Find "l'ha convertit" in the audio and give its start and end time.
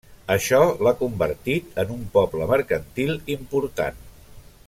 0.85-1.77